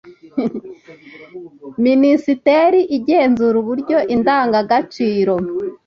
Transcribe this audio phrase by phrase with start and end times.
[1.85, 5.33] minisiteri igenzura uburyo indangagaciro